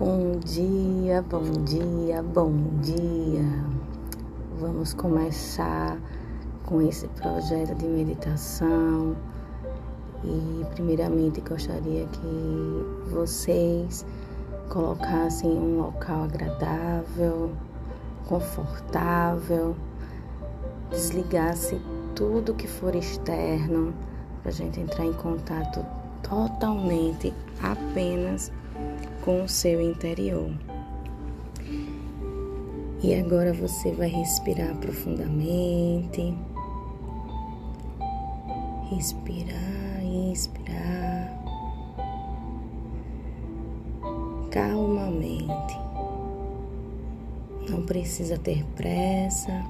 [0.00, 2.50] Bom dia, bom dia, bom
[2.80, 3.44] dia.
[4.58, 5.98] Vamos começar
[6.64, 9.14] com esse projeto de meditação.
[10.24, 14.06] E primeiramente gostaria que vocês
[14.70, 17.52] colocassem um local agradável,
[18.26, 19.76] confortável,
[20.90, 21.78] desligasse
[22.14, 23.92] tudo que for externo
[24.40, 25.84] para a gente entrar em contato
[26.22, 28.50] totalmente apenas
[29.22, 30.50] com o seu interior.
[33.02, 36.34] E agora você vai respirar profundamente.
[38.90, 41.40] Respirar, inspirar.
[44.50, 45.78] Calmamente.
[47.70, 49.64] Não precisa ter pressa.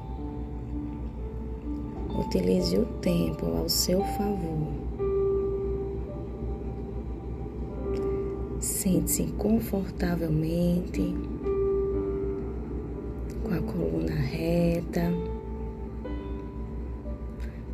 [2.18, 4.89] Utilize o tempo ao seu favor.
[8.60, 11.14] Sente-se confortavelmente,
[13.42, 15.10] com a coluna reta.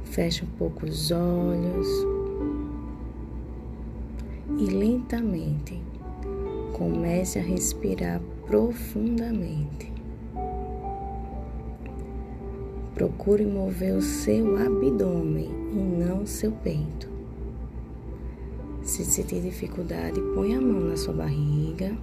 [0.04, 1.88] Feche um pouco os olhos
[4.58, 5.82] e lentamente
[6.72, 9.92] comece a respirar profundamente.
[12.94, 17.15] Procure mover o seu abdômen e não seu peito.
[18.96, 21.94] Se sentir dificuldade, põe a mão na sua barriga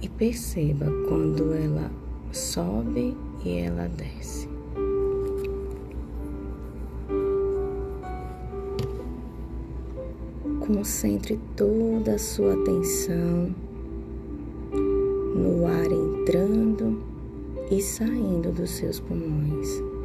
[0.00, 1.90] e perceba quando ela
[2.30, 4.48] sobe e ela desce.
[10.64, 13.52] Concentre toda a sua atenção
[15.34, 17.02] no ar entrando
[17.72, 19.95] e saindo dos seus pulmões.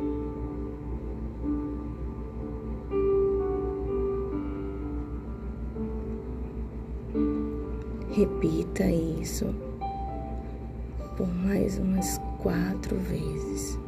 [8.22, 9.48] Repita isso
[11.18, 13.80] por mais umas quatro vezes.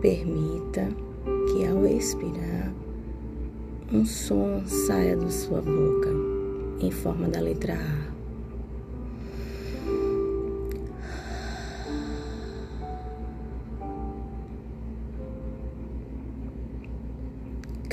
[0.00, 0.88] Permita
[1.52, 2.72] que ao expirar
[3.92, 6.08] um som saia da sua boca
[6.80, 8.03] em forma da letra A.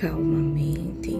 [0.02, 1.16] calmamente.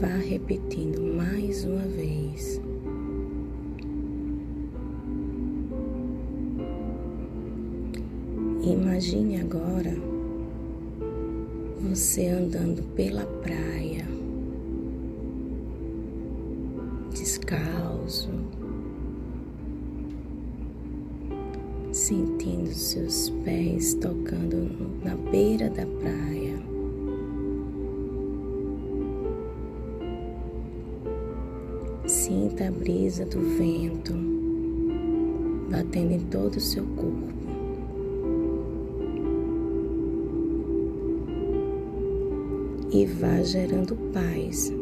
[0.00, 2.58] Vá repetindo mais uma vez.
[8.64, 9.94] Imagine agora
[11.90, 14.06] você andando pela praia,
[17.10, 18.30] descalço
[22.02, 24.68] sentindo seus pés tocando
[25.04, 26.58] na beira da praia.
[32.04, 34.12] Sinta a brisa do vento
[35.70, 37.32] batendo em todo o seu corpo.
[42.90, 44.72] E vá gerando paz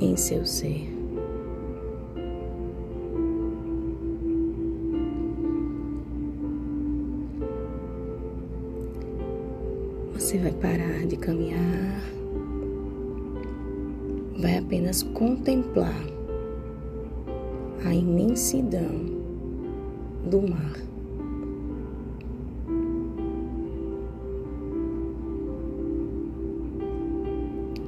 [0.00, 0.95] em seu ser.
[10.26, 12.02] Você vai parar de caminhar,
[14.40, 16.04] vai apenas contemplar
[17.84, 18.90] a imensidão
[20.28, 20.80] do mar.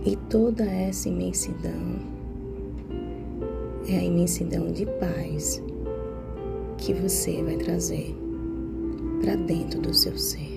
[0.06, 1.98] E toda essa imensidão
[3.88, 5.60] é a imensidão de paz
[6.76, 8.14] que você vai trazer
[9.20, 10.47] para dentro do seu ser.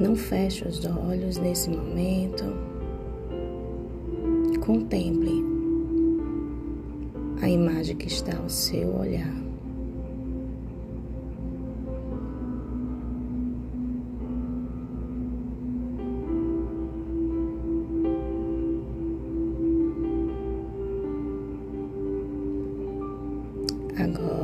[0.00, 2.42] Não feche os olhos nesse momento.
[4.64, 5.44] Contemple
[7.42, 9.30] a imagem que está ao seu olhar.
[23.98, 24.39] Agora,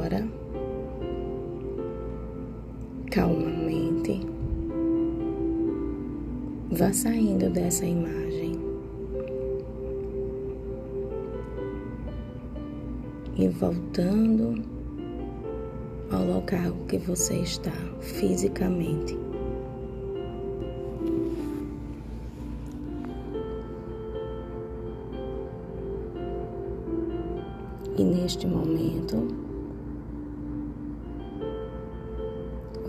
[6.76, 8.60] vá saindo dessa imagem
[13.34, 14.62] e voltando
[16.10, 19.16] ao local que você está fisicamente.
[27.96, 29.28] E neste momento,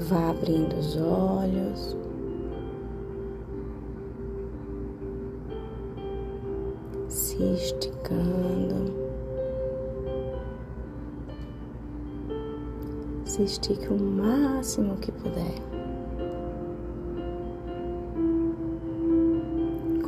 [0.10, 2.07] vá abrindo os olhos.
[7.38, 8.96] Se esticando.
[13.26, 15.62] Se estique o máximo que puder.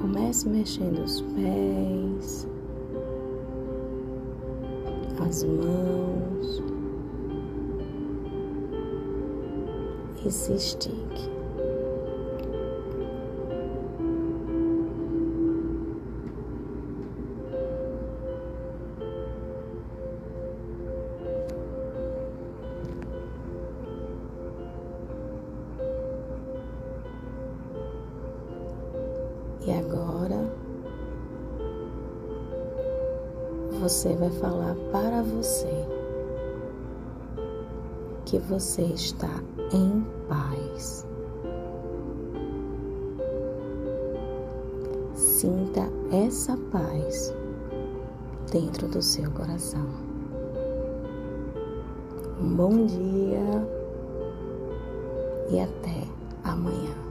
[0.01, 2.47] Comece mexendo os pés,
[5.23, 6.63] as mãos
[10.25, 11.38] e se estique.
[29.65, 30.49] E agora
[33.79, 35.85] você vai falar para você
[38.25, 39.41] que você está
[39.73, 41.05] em paz.
[45.15, 47.33] Sinta essa paz
[48.51, 49.87] dentro do seu coração.
[52.41, 53.67] Um bom dia
[55.49, 56.07] e até
[56.43, 57.08] amanhã.